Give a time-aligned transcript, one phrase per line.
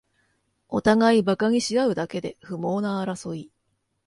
[0.67, 3.51] おたがいバカにしあうだけで不毛な争い